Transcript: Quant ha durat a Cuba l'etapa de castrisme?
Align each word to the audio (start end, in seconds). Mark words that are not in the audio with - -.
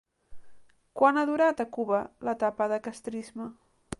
Quant 1.01 1.19
ha 1.19 1.25
durat 1.31 1.61
a 1.65 1.69
Cuba 1.77 2.01
l'etapa 2.29 2.69
de 2.75 2.83
castrisme? 2.89 3.51